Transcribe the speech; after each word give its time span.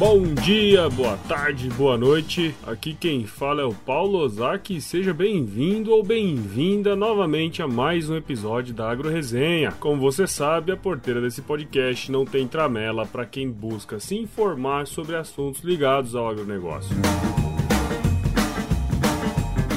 Bom 0.00 0.22
dia, 0.32 0.88
boa 0.88 1.18
tarde, 1.28 1.68
boa 1.68 1.94
noite. 1.98 2.54
Aqui 2.66 2.94
quem 2.94 3.26
fala 3.26 3.60
é 3.60 3.64
o 3.66 3.74
Paulo 3.74 4.20
Ozaki. 4.20 4.80
Seja 4.80 5.12
bem-vindo 5.12 5.92
ou 5.92 6.02
bem-vinda 6.02 6.96
novamente 6.96 7.60
a 7.60 7.68
mais 7.68 8.08
um 8.08 8.16
episódio 8.16 8.72
da 8.72 8.90
Agro 8.90 9.10
Resenha. 9.10 9.72
Como 9.72 10.00
você 10.00 10.26
sabe, 10.26 10.72
a 10.72 10.76
porteira 10.76 11.20
desse 11.20 11.42
podcast 11.42 12.10
não 12.10 12.24
tem 12.24 12.48
tramela 12.48 13.04
para 13.04 13.26
quem 13.26 13.50
busca 13.50 14.00
se 14.00 14.16
informar 14.16 14.86
sobre 14.86 15.16
assuntos 15.16 15.62
ligados 15.62 16.14
ao 16.14 16.30
agronegócio. 16.30 16.96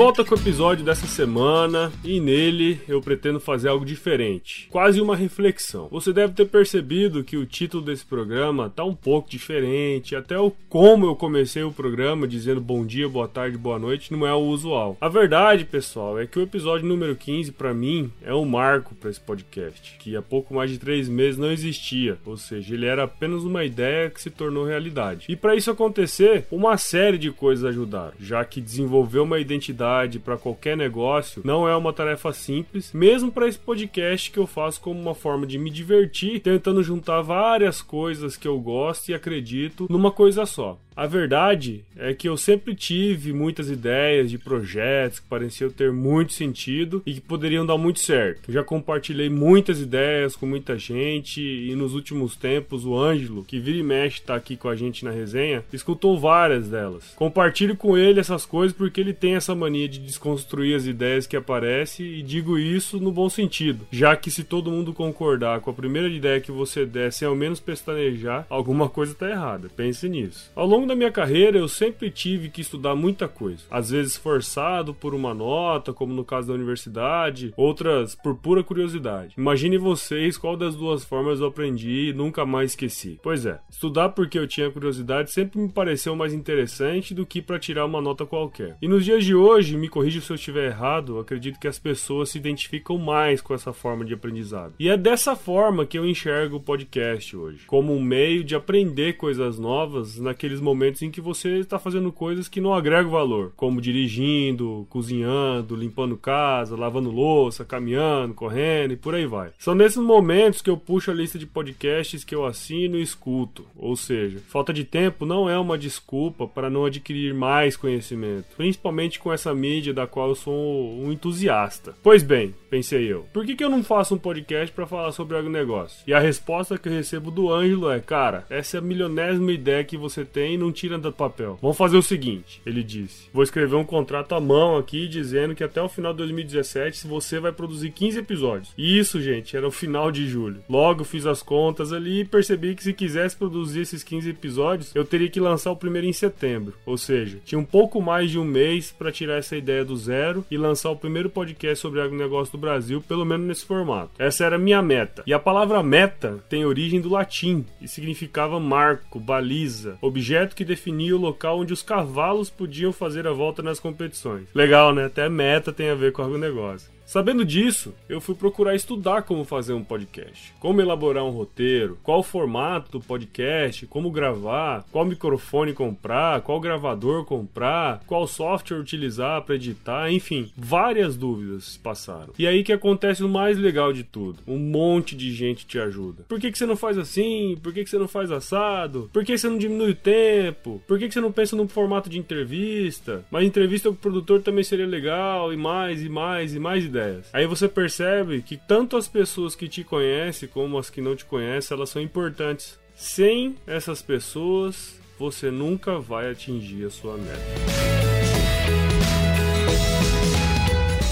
Volta 0.00 0.24
com 0.24 0.34
o 0.34 0.38
episódio 0.38 0.82
dessa 0.82 1.06
semana 1.06 1.92
e 2.02 2.20
nele 2.20 2.80
eu 2.88 3.02
pretendo 3.02 3.38
fazer 3.38 3.68
algo 3.68 3.84
diferente, 3.84 4.66
quase 4.70 4.98
uma 4.98 5.14
reflexão. 5.14 5.88
Você 5.90 6.10
deve 6.10 6.32
ter 6.32 6.46
percebido 6.46 7.22
que 7.22 7.36
o 7.36 7.44
título 7.44 7.84
desse 7.84 8.06
programa 8.06 8.72
tá 8.74 8.82
um 8.82 8.94
pouco 8.94 9.28
diferente, 9.28 10.16
até 10.16 10.38
o 10.38 10.52
como 10.70 11.04
eu 11.04 11.14
comecei 11.14 11.62
o 11.62 11.70
programa 11.70 12.26
dizendo 12.26 12.62
bom 12.62 12.82
dia, 12.82 13.10
boa 13.10 13.28
tarde, 13.28 13.58
boa 13.58 13.78
noite 13.78 14.10
não 14.10 14.26
é 14.26 14.32
o 14.32 14.38
usual. 14.38 14.96
A 15.02 15.08
verdade, 15.08 15.66
pessoal, 15.66 16.18
é 16.18 16.26
que 16.26 16.38
o 16.38 16.42
episódio 16.42 16.86
número 16.86 17.14
15 17.14 17.52
para 17.52 17.74
mim 17.74 18.10
é 18.24 18.32
um 18.32 18.46
marco 18.46 18.94
para 18.94 19.10
esse 19.10 19.20
podcast, 19.20 19.98
que 19.98 20.16
há 20.16 20.22
pouco 20.22 20.54
mais 20.54 20.70
de 20.70 20.78
três 20.78 21.10
meses 21.10 21.36
não 21.36 21.52
existia, 21.52 22.16
ou 22.24 22.38
seja, 22.38 22.72
ele 22.72 22.86
era 22.86 23.02
apenas 23.02 23.44
uma 23.44 23.66
ideia 23.66 24.08
que 24.08 24.22
se 24.22 24.30
tornou 24.30 24.64
realidade. 24.64 25.26
E 25.28 25.36
para 25.36 25.54
isso 25.54 25.70
acontecer, 25.70 26.46
uma 26.50 26.78
série 26.78 27.18
de 27.18 27.30
coisas 27.30 27.66
ajudaram, 27.66 28.14
já 28.18 28.42
que 28.46 28.62
desenvolver 28.62 29.18
uma 29.18 29.38
identidade 29.38 29.89
para 30.18 30.36
qualquer 30.36 30.76
negócio 30.76 31.42
não 31.44 31.68
é 31.68 31.76
uma 31.76 31.92
tarefa 31.92 32.32
simples, 32.32 32.92
mesmo 32.92 33.30
para 33.30 33.48
esse 33.48 33.58
podcast 33.58 34.30
que 34.30 34.38
eu 34.38 34.46
faço 34.46 34.80
como 34.80 35.00
uma 35.00 35.14
forma 35.14 35.46
de 35.46 35.58
me 35.58 35.70
divertir, 35.70 36.40
tentando 36.40 36.82
juntar 36.82 37.22
várias 37.22 37.82
coisas 37.82 38.36
que 38.36 38.48
eu 38.48 38.58
gosto 38.58 39.08
e 39.08 39.14
acredito 39.14 39.86
numa 39.90 40.10
coisa 40.10 40.46
só. 40.46 40.78
A 41.00 41.06
verdade 41.06 41.82
é 41.96 42.12
que 42.12 42.28
eu 42.28 42.36
sempre 42.36 42.74
tive 42.74 43.32
muitas 43.32 43.70
ideias 43.70 44.30
de 44.30 44.36
projetos 44.36 45.18
que 45.18 45.26
pareciam 45.26 45.70
ter 45.70 45.90
muito 45.90 46.34
sentido 46.34 47.02
e 47.06 47.14
que 47.14 47.22
poderiam 47.22 47.64
dar 47.64 47.78
muito 47.78 48.00
certo. 48.00 48.52
já 48.52 48.62
compartilhei 48.62 49.30
muitas 49.30 49.80
ideias 49.80 50.36
com 50.36 50.44
muita 50.44 50.76
gente 50.76 51.40
e 51.40 51.74
nos 51.74 51.94
últimos 51.94 52.36
tempos 52.36 52.84
o 52.84 52.94
Ângelo, 52.94 53.44
que 53.44 53.58
vira 53.58 53.78
e 53.78 53.82
mexe 53.82 54.18
está 54.18 54.34
aqui 54.34 54.58
com 54.58 54.68
a 54.68 54.76
gente 54.76 55.02
na 55.02 55.10
resenha, 55.10 55.64
escutou 55.72 56.20
várias 56.20 56.68
delas. 56.68 57.14
Compartilho 57.16 57.78
com 57.78 57.96
ele 57.96 58.20
essas 58.20 58.44
coisas 58.44 58.76
porque 58.76 59.00
ele 59.00 59.14
tem 59.14 59.36
essa 59.36 59.54
mania 59.54 59.88
de 59.88 60.00
desconstruir 60.00 60.76
as 60.76 60.84
ideias 60.84 61.26
que 61.26 61.34
aparecem 61.34 62.04
e 62.04 62.20
digo 62.22 62.58
isso 62.58 63.00
no 63.00 63.10
bom 63.10 63.30
sentido, 63.30 63.86
já 63.90 64.14
que 64.16 64.30
se 64.30 64.44
todo 64.44 64.70
mundo 64.70 64.92
concordar 64.92 65.60
com 65.60 65.70
a 65.70 65.74
primeira 65.74 66.08
ideia 66.08 66.42
que 66.42 66.52
você 66.52 66.84
der 66.84 67.10
sem 67.10 67.26
ao 67.26 67.34
menos 67.34 67.58
pestanejar, 67.58 68.44
alguma 68.50 68.86
coisa 68.86 69.12
está 69.12 69.30
errada. 69.30 69.70
Pense 69.74 70.06
nisso. 70.06 70.50
Ao 70.54 70.66
longo 70.66 70.89
da 70.90 70.96
minha 70.96 71.12
carreira, 71.12 71.56
eu 71.56 71.68
sempre 71.68 72.10
tive 72.10 72.48
que 72.48 72.60
estudar 72.60 72.96
muita 72.96 73.28
coisa. 73.28 73.62
Às 73.70 73.90
vezes 73.90 74.16
forçado 74.16 74.92
por 74.92 75.14
uma 75.14 75.32
nota, 75.32 75.92
como 75.92 76.12
no 76.12 76.24
caso 76.24 76.48
da 76.48 76.54
universidade, 76.54 77.54
outras 77.56 78.16
por 78.16 78.34
pura 78.34 78.64
curiosidade. 78.64 79.34
Imagine 79.38 79.78
vocês 79.78 80.36
qual 80.36 80.56
das 80.56 80.74
duas 80.74 81.04
formas 81.04 81.38
eu 81.38 81.46
aprendi 81.46 82.08
e 82.08 82.12
nunca 82.12 82.44
mais 82.44 82.72
esqueci. 82.72 83.20
Pois 83.22 83.46
é, 83.46 83.60
estudar 83.70 84.08
porque 84.08 84.36
eu 84.36 84.48
tinha 84.48 84.70
curiosidade 84.70 85.30
sempre 85.30 85.60
me 85.60 85.68
pareceu 85.68 86.16
mais 86.16 86.32
interessante 86.32 87.14
do 87.14 87.24
que 87.24 87.40
para 87.40 87.58
tirar 87.58 87.86
uma 87.86 88.00
nota 88.00 88.26
qualquer. 88.26 88.76
E 88.82 88.88
nos 88.88 89.04
dias 89.04 89.24
de 89.24 89.34
hoje, 89.34 89.76
me 89.76 89.88
corrija 89.88 90.20
se 90.20 90.32
eu 90.32 90.34
estiver 90.34 90.66
errado, 90.66 91.20
acredito 91.20 91.60
que 91.60 91.68
as 91.68 91.78
pessoas 91.78 92.30
se 92.30 92.38
identificam 92.38 92.98
mais 92.98 93.40
com 93.40 93.54
essa 93.54 93.72
forma 93.72 94.04
de 94.04 94.14
aprendizado. 94.14 94.74
E 94.80 94.88
é 94.88 94.96
dessa 94.96 95.36
forma 95.36 95.86
que 95.86 95.96
eu 95.96 96.04
enxergo 96.04 96.56
o 96.56 96.60
podcast 96.60 97.36
hoje, 97.36 97.64
como 97.68 97.94
um 97.94 98.02
meio 98.02 98.42
de 98.42 98.56
aprender 98.56 99.12
coisas 99.12 99.56
novas 99.56 100.18
naqueles 100.18 100.60
momentos 100.60 100.69
momentos 100.70 101.02
em 101.02 101.10
que 101.10 101.20
você 101.20 101.58
está 101.58 101.78
fazendo 101.78 102.12
coisas 102.12 102.48
que 102.48 102.60
não 102.60 102.72
agregam 102.72 103.10
valor, 103.10 103.52
como 103.56 103.80
dirigindo, 103.80 104.86
cozinhando, 104.88 105.74
limpando 105.74 106.16
casa, 106.16 106.76
lavando 106.76 107.10
louça, 107.10 107.64
caminhando, 107.64 108.34
correndo 108.34 108.92
e 108.92 108.96
por 108.96 109.14
aí 109.14 109.26
vai. 109.26 109.50
São 109.58 109.74
nesses 109.74 109.98
momentos 109.98 110.62
que 110.62 110.70
eu 110.70 110.76
puxo 110.76 111.10
a 111.10 111.14
lista 111.14 111.38
de 111.38 111.46
podcasts 111.46 112.22
que 112.22 112.34
eu 112.34 112.46
assino 112.46 112.96
e 112.96 113.02
escuto. 113.02 113.66
Ou 113.76 113.96
seja, 113.96 114.38
falta 114.46 114.72
de 114.72 114.84
tempo 114.84 115.26
não 115.26 115.50
é 115.50 115.58
uma 115.58 115.76
desculpa 115.76 116.46
para 116.46 116.70
não 116.70 116.84
adquirir 116.84 117.34
mais 117.34 117.76
conhecimento, 117.76 118.46
principalmente 118.56 119.18
com 119.18 119.32
essa 119.32 119.52
mídia 119.52 119.92
da 119.92 120.06
qual 120.06 120.28
eu 120.28 120.34
sou 120.34 121.02
um 121.02 121.10
entusiasta. 121.10 121.94
Pois 122.02 122.22
bem, 122.22 122.54
pensei 122.70 123.12
eu, 123.12 123.26
por 123.32 123.44
que, 123.44 123.56
que 123.56 123.64
eu 123.64 123.68
não 123.68 123.82
faço 123.82 124.14
um 124.14 124.18
podcast 124.18 124.72
para 124.72 124.86
falar 124.86 125.12
sobre 125.12 125.36
agronegócio? 125.36 126.02
E 126.06 126.14
a 126.14 126.20
resposta 126.20 126.78
que 126.78 126.88
eu 126.88 126.92
recebo 126.92 127.30
do 127.30 127.52
Ângelo 127.52 127.90
é: 127.90 128.00
cara, 128.00 128.46
essa 128.48 128.76
é 128.76 128.78
a 128.78 128.82
milionésima 128.82 129.52
ideia 129.52 129.84
que 129.84 129.96
você 129.96 130.24
tem 130.24 130.56
não 130.56 130.72
tira 130.72 130.98
do 130.98 131.12
papel. 131.12 131.58
Vamos 131.60 131.76
fazer 131.76 131.96
o 131.96 132.02
seguinte, 132.02 132.62
ele 132.64 132.82
disse. 132.82 133.28
Vou 133.32 133.42
escrever 133.42 133.74
um 133.74 133.84
contrato 133.84 134.34
à 134.34 134.40
mão 134.40 134.76
aqui 134.76 135.08
dizendo 135.08 135.54
que 135.54 135.64
até 135.64 135.82
o 135.82 135.88
final 135.88 136.12
de 136.12 136.18
2017 136.18 137.06
você 137.06 137.40
vai 137.40 137.52
produzir 137.52 137.90
15 137.90 138.18
episódios. 138.18 138.72
E 138.78 138.98
isso, 138.98 139.20
gente, 139.20 139.56
era 139.56 139.66
o 139.66 139.72
final 139.72 140.12
de 140.12 140.26
julho. 140.26 140.62
Logo 140.68 141.04
fiz 141.04 141.26
as 141.26 141.42
contas 141.42 141.92
ali 141.92 142.20
e 142.20 142.24
percebi 142.24 142.74
que 142.74 142.84
se 142.84 142.92
quisesse 142.92 143.36
produzir 143.36 143.80
esses 143.80 144.04
15 144.04 144.30
episódios, 144.30 144.94
eu 144.94 145.04
teria 145.04 145.28
que 145.28 145.40
lançar 145.40 145.72
o 145.72 145.76
primeiro 145.76 146.06
em 146.06 146.12
setembro. 146.12 146.74
Ou 146.86 146.96
seja, 146.96 147.38
tinha 147.44 147.58
um 147.58 147.64
pouco 147.64 148.00
mais 148.00 148.30
de 148.30 148.38
um 148.38 148.44
mês 148.44 148.94
para 148.96 149.10
tirar 149.10 149.38
essa 149.38 149.56
ideia 149.56 149.84
do 149.84 149.96
zero 149.96 150.44
e 150.50 150.56
lançar 150.56 150.90
o 150.90 150.96
primeiro 150.96 151.30
podcast 151.30 151.80
sobre 151.80 152.00
agronegócio 152.00 152.52
do 152.52 152.59
Brasil, 152.60 153.02
pelo 153.02 153.24
menos 153.24 153.46
nesse 153.46 153.64
formato. 153.64 154.12
Essa 154.18 154.44
era 154.44 154.56
a 154.56 154.58
minha 154.58 154.82
meta. 154.82 155.22
E 155.26 155.32
a 155.32 155.38
palavra 155.38 155.82
meta 155.82 156.38
tem 156.48 156.64
origem 156.64 157.00
do 157.00 157.08
latim 157.08 157.64
e 157.80 157.88
significava 157.88 158.60
marco, 158.60 159.18
baliza, 159.18 159.98
objeto 160.00 160.54
que 160.54 160.64
definia 160.64 161.16
o 161.16 161.20
local 161.20 161.60
onde 161.60 161.72
os 161.72 161.82
cavalos 161.82 162.50
podiam 162.50 162.92
fazer 162.92 163.26
a 163.26 163.32
volta 163.32 163.62
nas 163.62 163.80
competições. 163.80 164.48
Legal, 164.54 164.94
né? 164.94 165.06
Até 165.06 165.28
meta 165.28 165.72
tem 165.72 165.90
a 165.90 165.94
ver 165.94 166.12
com 166.12 166.22
agronegócio. 166.22 166.90
Sabendo 167.10 167.44
disso, 167.44 167.92
eu 168.08 168.20
fui 168.20 168.36
procurar 168.36 168.76
estudar 168.76 169.22
como 169.22 169.44
fazer 169.44 169.72
um 169.72 169.82
podcast, 169.82 170.54
como 170.60 170.80
elaborar 170.80 171.24
um 171.24 171.30
roteiro, 171.30 171.98
qual 172.04 172.20
o 172.20 172.22
formato 172.22 172.92
do 172.92 173.00
podcast, 173.00 173.84
como 173.88 174.12
gravar, 174.12 174.84
qual 174.92 175.04
microfone 175.04 175.72
comprar, 175.72 176.40
qual 176.42 176.60
gravador 176.60 177.24
comprar, 177.24 178.00
qual 178.06 178.28
software 178.28 178.78
utilizar 178.78 179.42
para 179.42 179.56
editar, 179.56 180.08
enfim, 180.12 180.52
várias 180.56 181.16
dúvidas 181.16 181.76
passaram. 181.76 182.32
E 182.38 182.46
aí 182.46 182.62
que 182.62 182.72
acontece 182.72 183.24
o 183.24 183.28
mais 183.28 183.58
legal 183.58 183.92
de 183.92 184.04
tudo: 184.04 184.38
um 184.46 184.56
monte 184.56 185.16
de 185.16 185.34
gente 185.34 185.66
te 185.66 185.80
ajuda. 185.80 186.22
Por 186.28 186.38
que, 186.38 186.52
que 186.52 186.58
você 186.58 186.64
não 186.64 186.76
faz 186.76 186.96
assim? 186.96 187.58
Por 187.60 187.74
que, 187.74 187.82
que 187.82 187.90
você 187.90 187.98
não 187.98 188.06
faz 188.06 188.30
assado? 188.30 189.10
Por 189.12 189.24
que 189.24 189.36
você 189.36 189.48
não 189.48 189.58
diminui 189.58 189.90
o 189.90 189.96
tempo? 189.96 190.80
Por 190.86 190.96
que, 190.96 191.08
que 191.08 191.14
você 191.14 191.20
não 191.20 191.32
pensa 191.32 191.56
num 191.56 191.66
formato 191.66 192.08
de 192.08 192.20
entrevista? 192.20 193.24
Mas 193.32 193.44
entrevista 193.44 193.88
com 193.88 193.96
o 193.96 193.98
produtor 193.98 194.40
também 194.42 194.62
seria 194.62 194.86
legal, 194.86 195.52
e 195.52 195.56
mais, 195.56 196.04
e 196.04 196.08
mais, 196.08 196.54
e 196.54 196.60
mais 196.60 196.84
ideias 196.84 196.99
ideias. 197.00 197.26
Aí 197.32 197.46
você 197.46 197.68
percebe 197.68 198.42
que 198.42 198.56
tanto 198.56 198.96
as 198.96 199.08
pessoas 199.08 199.54
que 199.54 199.68
te 199.68 199.82
conhecem 199.84 200.48
como 200.48 200.78
as 200.78 200.90
que 200.90 201.00
não 201.00 201.16
te 201.16 201.24
conhecem, 201.24 201.76
elas 201.76 201.90
são 201.90 202.00
importantes. 202.02 202.78
Sem 202.94 203.56
essas 203.66 204.02
pessoas, 204.02 205.00
você 205.18 205.50
nunca 205.50 205.98
vai 205.98 206.30
atingir 206.30 206.84
a 206.84 206.90
sua 206.90 207.16
meta. 207.16 207.40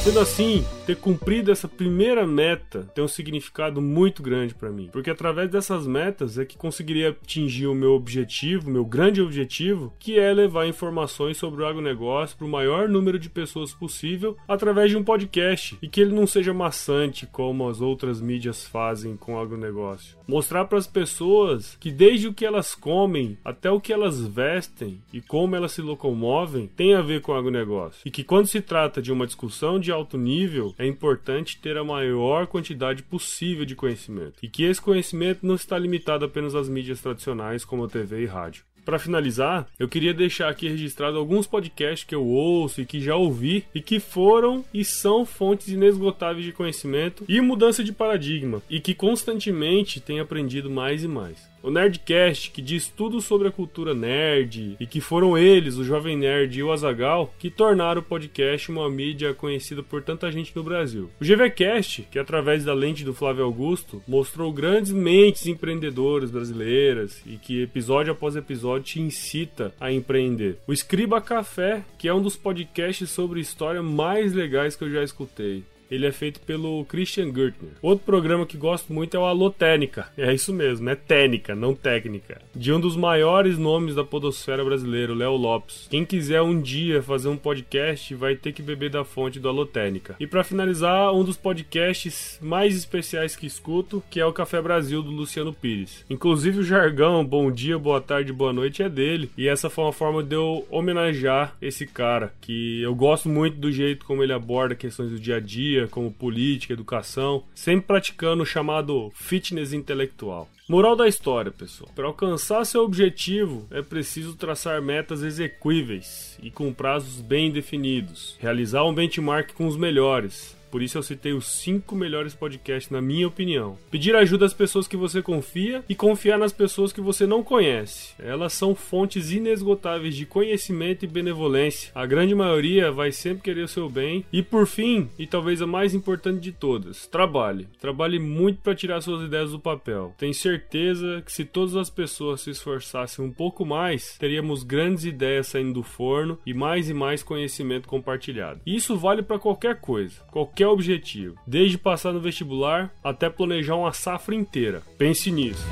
Sendo 0.08 0.20
assim, 0.20 0.64
ter 0.86 0.96
cumprido 0.96 1.52
essa 1.52 1.68
primeira 1.68 2.26
meta 2.26 2.90
tem 2.94 3.04
um 3.04 3.08
significado 3.08 3.82
muito 3.82 4.22
grande 4.22 4.54
para 4.54 4.70
mim, 4.70 4.88
porque 4.90 5.10
através 5.10 5.50
dessas 5.50 5.86
metas 5.86 6.38
é 6.38 6.46
que 6.46 6.56
conseguiria 6.56 7.10
atingir 7.10 7.66
o 7.66 7.74
meu 7.74 7.92
objetivo, 7.92 8.70
meu 8.70 8.86
grande 8.86 9.20
objetivo, 9.20 9.92
que 9.98 10.18
é 10.18 10.32
levar 10.32 10.66
informações 10.66 11.36
sobre 11.36 11.62
o 11.62 11.66
agronegócio 11.66 12.38
para 12.38 12.46
o 12.46 12.50
maior 12.50 12.88
número 12.88 13.18
de 13.18 13.28
pessoas 13.28 13.74
possível 13.74 14.34
através 14.48 14.90
de 14.90 14.96
um 14.96 15.04
podcast. 15.04 15.76
E 15.82 15.86
que 15.86 16.00
ele 16.00 16.14
não 16.14 16.26
seja 16.26 16.54
maçante 16.54 17.26
como 17.26 17.68
as 17.68 17.82
outras 17.82 18.18
mídias 18.18 18.66
fazem 18.66 19.14
com 19.14 19.34
o 19.34 19.38
agronegócio. 19.38 20.16
Mostrar 20.26 20.64
para 20.64 20.78
as 20.78 20.86
pessoas 20.86 21.76
que 21.78 21.90
desde 21.90 22.28
o 22.28 22.32
que 22.32 22.46
elas 22.46 22.74
comem 22.74 23.36
até 23.44 23.70
o 23.70 23.78
que 23.78 23.92
elas 23.92 24.26
vestem 24.26 25.02
e 25.12 25.20
como 25.20 25.54
elas 25.54 25.72
se 25.72 25.82
locomovem 25.82 26.66
tem 26.66 26.94
a 26.94 27.02
ver 27.02 27.20
com 27.20 27.32
o 27.32 27.36
agronegócio. 27.36 28.00
E 28.06 28.10
que 28.10 28.24
quando 28.24 28.46
se 28.46 28.62
trata 28.62 29.02
de 29.02 29.12
uma 29.12 29.26
discussão 29.26 29.78
de 29.78 29.97
alto 29.98 30.16
nível 30.16 30.74
é 30.78 30.86
importante 30.86 31.58
ter 31.60 31.76
a 31.76 31.84
maior 31.84 32.46
quantidade 32.46 33.02
possível 33.02 33.64
de 33.64 33.74
conhecimento 33.74 34.38
e 34.42 34.48
que 34.48 34.64
esse 34.64 34.80
conhecimento 34.80 35.46
não 35.46 35.54
está 35.54 35.78
limitado 35.78 36.24
apenas 36.24 36.54
às 36.54 36.68
mídias 36.68 37.00
tradicionais 37.00 37.64
como 37.64 37.84
a 37.84 37.88
TV 37.88 38.22
e 38.22 38.26
rádio. 38.26 38.64
Para 38.88 38.98
finalizar, 38.98 39.66
eu 39.78 39.86
queria 39.86 40.14
deixar 40.14 40.48
aqui 40.48 40.66
registrado 40.66 41.18
alguns 41.18 41.46
podcasts 41.46 42.08
que 42.08 42.14
eu 42.14 42.24
ouço 42.24 42.80
e 42.80 42.86
que 42.86 43.02
já 43.02 43.14
ouvi 43.14 43.66
e 43.74 43.82
que 43.82 44.00
foram 44.00 44.64
e 44.72 44.82
são 44.82 45.26
fontes 45.26 45.68
inesgotáveis 45.68 46.46
de 46.46 46.52
conhecimento 46.52 47.22
e 47.28 47.38
mudança 47.38 47.84
de 47.84 47.92
paradigma 47.92 48.62
e 48.70 48.80
que 48.80 48.94
constantemente 48.94 50.00
tenho 50.00 50.22
aprendido 50.22 50.70
mais 50.70 51.04
e 51.04 51.08
mais. 51.08 51.46
O 51.62 51.70
Nerdcast, 51.70 52.50
que 52.50 52.62
diz 52.62 52.88
tudo 52.88 53.20
sobre 53.20 53.48
a 53.48 53.52
cultura 53.52 53.94
nerd, 53.94 54.76
e 54.78 54.86
que 54.86 55.00
foram 55.00 55.36
eles, 55.36 55.76
o 55.76 55.84
Jovem 55.84 56.16
Nerd 56.16 56.58
e 56.58 56.62
o 56.62 56.70
Azagal, 56.70 57.34
que 57.38 57.50
tornaram 57.50 58.00
o 58.00 58.04
podcast 58.04 58.70
uma 58.70 58.88
mídia 58.88 59.34
conhecida 59.34 59.82
por 59.82 60.02
tanta 60.02 60.30
gente 60.30 60.54
no 60.54 60.62
Brasil. 60.62 61.10
O 61.20 61.24
GVCast, 61.24 62.06
que 62.10 62.18
através 62.18 62.64
da 62.64 62.74
lente 62.74 63.04
do 63.04 63.14
Flávio 63.14 63.44
Augusto, 63.44 64.02
mostrou 64.06 64.52
grandes 64.52 64.92
mentes 64.92 65.46
empreendedoras 65.46 66.30
brasileiras 66.30 67.20
e 67.26 67.36
que 67.36 67.62
episódio 67.62 68.12
após 68.12 68.36
episódio 68.36 68.84
te 68.84 69.00
incita 69.00 69.74
a 69.80 69.92
empreender. 69.92 70.58
O 70.66 70.72
Escriba 70.72 71.20
Café, 71.20 71.84
que 71.98 72.08
é 72.08 72.14
um 72.14 72.22
dos 72.22 72.36
podcasts 72.36 73.10
sobre 73.10 73.40
história 73.40 73.82
mais 73.82 74.32
legais 74.32 74.76
que 74.76 74.84
eu 74.84 74.90
já 74.90 75.02
escutei 75.02 75.64
ele 75.90 76.06
é 76.06 76.12
feito 76.12 76.40
pelo 76.40 76.84
Christian 76.84 77.30
Gürtner. 77.30 77.72
Outro 77.80 78.04
programa 78.04 78.46
que 78.46 78.56
gosto 78.56 78.92
muito 78.92 79.16
é 79.16 79.20
o 79.20 79.24
Alô 79.24 79.50
Técnica. 79.50 80.08
É 80.16 80.32
isso 80.32 80.52
mesmo, 80.52 80.88
é 80.88 80.94
técnica, 80.94 81.54
não 81.54 81.74
técnica. 81.74 82.40
De 82.54 82.72
um 82.72 82.80
dos 82.80 82.96
maiores 82.96 83.58
nomes 83.58 83.94
da 83.94 84.04
podosfera 84.04 84.64
brasileira, 84.64 85.14
Léo 85.14 85.36
Lopes. 85.36 85.86
Quem 85.90 86.04
quiser 86.04 86.42
um 86.42 86.60
dia 86.60 87.02
fazer 87.02 87.28
um 87.28 87.36
podcast 87.36 88.14
vai 88.14 88.36
ter 88.36 88.52
que 88.52 88.62
beber 88.62 88.90
da 88.90 89.04
fonte 89.04 89.40
do 89.40 89.48
Alô 89.48 89.64
Técnica. 89.64 90.16
E 90.20 90.26
para 90.26 90.44
finalizar, 90.44 91.12
um 91.14 91.24
dos 91.24 91.36
podcasts 91.36 92.38
mais 92.42 92.76
especiais 92.76 93.34
que 93.34 93.46
escuto, 93.46 94.02
que 94.10 94.20
é 94.20 94.26
o 94.26 94.32
Café 94.32 94.60
Brasil 94.60 95.02
do 95.02 95.10
Luciano 95.10 95.52
Pires. 95.52 96.04
Inclusive 96.10 96.60
o 96.60 96.64
jargão 96.64 97.24
bom 97.24 97.50
dia, 97.50 97.78
boa 97.78 98.00
tarde, 98.00 98.32
boa 98.32 98.52
noite 98.52 98.82
é 98.82 98.88
dele. 98.88 99.30
E 99.36 99.48
essa 99.48 99.70
foi 99.70 99.84
uma 99.84 99.92
forma 99.92 100.22
de 100.22 100.34
eu 100.34 100.66
homenagear 100.70 101.56
esse 101.60 101.86
cara, 101.86 102.32
que 102.40 102.82
eu 102.82 102.94
gosto 102.94 103.28
muito 103.28 103.56
do 103.58 103.70
jeito 103.70 104.04
como 104.04 104.22
ele 104.22 104.32
aborda 104.32 104.74
questões 104.74 105.10
do 105.10 105.18
dia 105.18 105.36
a 105.36 105.40
dia 105.40 105.77
como 105.86 106.10
política, 106.10 106.72
educação, 106.72 107.44
sempre 107.54 107.86
praticando 107.86 108.42
o 108.42 108.46
chamado 108.46 109.12
fitness 109.14 109.72
intelectual. 109.72 110.48
Moral 110.68 110.96
da 110.96 111.08
história, 111.08 111.50
pessoal. 111.50 111.90
Para 111.94 112.06
alcançar 112.06 112.64
seu 112.66 112.82
objetivo, 112.82 113.66
é 113.70 113.80
preciso 113.80 114.34
traçar 114.34 114.82
metas 114.82 115.22
execuíveis 115.22 116.38
e 116.42 116.50
com 116.50 116.74
prazos 116.74 117.22
bem 117.22 117.50
definidos. 117.50 118.36
Realizar 118.38 118.84
um 118.84 118.92
benchmark 118.92 119.54
com 119.54 119.66
os 119.66 119.76
melhores 119.76 120.57
por 120.70 120.82
isso 120.82 120.98
eu 120.98 121.02
citei 121.02 121.32
os 121.32 121.46
cinco 121.48 121.94
melhores 121.94 122.34
podcasts, 122.34 122.90
na 122.90 123.00
minha 123.00 123.26
opinião. 123.26 123.78
Pedir 123.90 124.14
ajuda 124.14 124.46
às 124.46 124.54
pessoas 124.54 124.86
que 124.86 124.96
você 124.96 125.22
confia 125.22 125.84
e 125.88 125.94
confiar 125.94 126.38
nas 126.38 126.52
pessoas 126.52 126.92
que 126.92 127.00
você 127.00 127.26
não 127.26 127.42
conhece. 127.42 128.14
Elas 128.18 128.52
são 128.52 128.74
fontes 128.74 129.32
inesgotáveis 129.32 130.14
de 130.14 130.26
conhecimento 130.26 131.04
e 131.04 131.08
benevolência. 131.08 131.90
A 131.94 132.06
grande 132.06 132.34
maioria 132.34 132.90
vai 132.90 133.12
sempre 133.12 133.42
querer 133.42 133.62
o 133.62 133.68
seu 133.68 133.88
bem. 133.88 134.24
E 134.32 134.42
por 134.42 134.66
fim, 134.66 135.08
e 135.18 135.26
talvez 135.26 135.62
a 135.62 135.66
mais 135.66 135.94
importante 135.94 136.40
de 136.40 136.52
todas, 136.52 137.06
trabalhe. 137.06 137.68
Trabalhe 137.80 138.18
muito 138.18 138.60
para 138.60 138.74
tirar 138.74 139.00
suas 139.00 139.22
ideias 139.22 139.50
do 139.50 139.58
papel. 139.58 140.14
Tenho 140.18 140.34
certeza 140.34 141.22
que 141.24 141.32
se 141.32 141.44
todas 141.44 141.76
as 141.76 141.90
pessoas 141.90 142.42
se 142.42 142.50
esforçassem 142.50 143.24
um 143.24 143.30
pouco 143.30 143.64
mais, 143.64 144.16
teríamos 144.18 144.62
grandes 144.62 145.04
ideias 145.04 145.48
saindo 145.48 145.74
do 145.74 145.82
forno 145.82 146.38
e 146.44 146.52
mais 146.52 146.88
e 146.90 146.94
mais 146.94 147.22
conhecimento 147.22 147.88
compartilhado. 147.88 148.60
Isso 148.66 148.96
vale 148.96 149.22
para 149.22 149.38
qualquer 149.38 149.80
coisa. 149.80 150.20
Qualquer 150.30 150.57
qualquer 150.58 150.66
objetivo, 150.66 151.36
desde 151.46 151.78
passar 151.78 152.12
no 152.12 152.20
vestibular 152.20 152.90
até 153.02 153.30
planejar 153.30 153.76
uma 153.76 153.92
safra 153.92 154.34
inteira. 154.34 154.82
Pense 154.98 155.30
nisso. 155.30 155.64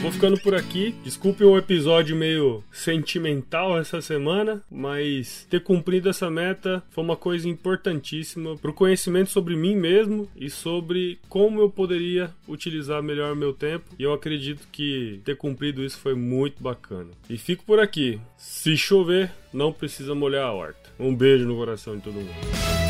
Vou 0.00 0.12
ficando 0.12 0.38
por 0.38 0.54
aqui. 0.54 0.94
Desculpe 1.02 1.42
o 1.42 1.58
episódio 1.58 2.14
meio 2.14 2.62
sentimental 2.72 3.76
essa 3.78 4.00
semana, 4.00 4.62
mas 4.70 5.46
ter 5.50 5.60
cumprido 5.60 6.08
essa 6.08 6.30
meta 6.30 6.82
foi 6.90 7.02
uma 7.02 7.16
coisa 7.16 7.48
importantíssima 7.48 8.56
para 8.56 8.70
o 8.70 8.74
conhecimento 8.74 9.30
sobre 9.30 9.56
mim 9.56 9.74
mesmo 9.74 10.28
e 10.36 10.48
sobre 10.48 11.18
como 11.28 11.60
eu 11.60 11.68
poderia 11.68 12.30
utilizar 12.46 13.02
melhor 13.02 13.34
meu 13.34 13.52
tempo. 13.52 13.86
E 13.98 14.04
eu 14.04 14.12
acredito 14.12 14.68
que 14.70 15.20
ter 15.24 15.36
cumprido 15.36 15.84
isso 15.84 15.98
foi 15.98 16.14
muito 16.14 16.62
bacana. 16.62 17.10
E 17.28 17.36
fico 17.36 17.64
por 17.64 17.80
aqui. 17.80 18.20
Se 18.36 18.76
chover, 18.76 19.32
não 19.52 19.72
precisa 19.72 20.14
molhar 20.14 20.44
a 20.44 20.52
horta. 20.52 20.90
Um 20.98 21.14
beijo 21.14 21.44
no 21.44 21.56
coração 21.56 21.96
de 21.96 22.02
todo 22.02 22.14
mundo. 22.14 22.87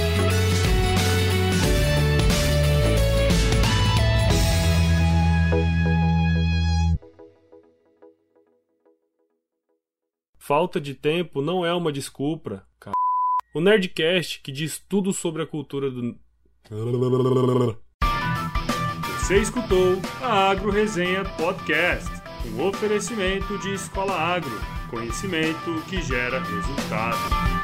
Falta 10.49 10.81
de 10.81 10.95
tempo 10.95 11.43
não 11.43 11.63
é 11.63 11.75
uma 11.75 11.93
desculpa. 11.93 12.67
O 13.55 13.61
Nerdcast, 13.61 14.41
que 14.41 14.51
diz 14.51 14.83
tudo 14.89 15.13
sobre 15.13 15.43
a 15.43 15.47
cultura 15.47 15.91
do. 15.91 16.17
Você 19.19 19.37
escutou 19.43 19.99
a 20.23 20.49
Agro 20.49 20.71
Resenha 20.71 21.23
Podcast, 21.37 22.09
um 22.47 22.67
oferecimento 22.67 23.59
de 23.59 23.75
Escola 23.75 24.15
Agro, 24.15 24.59
conhecimento 24.89 25.83
que 25.87 26.01
gera 26.01 26.41
resultado. 26.43 27.58